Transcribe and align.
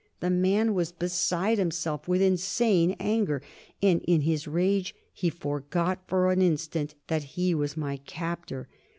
The 0.19 0.31
man 0.31 0.73
was 0.73 0.91
beside 0.91 1.59
himself 1.59 2.07
with 2.07 2.23
insane 2.23 2.95
anger. 2.99 3.39
And 3.83 4.01
in 4.07 4.21
his 4.21 4.47
rage 4.47 4.95
he 5.13 5.29
forgot, 5.29 5.99
for 6.07 6.31
an 6.31 6.41
instant, 6.41 6.95
that 7.05 7.37
he 7.37 7.53
was 7.53 7.77
my 7.77 7.97
captor. 7.97 8.67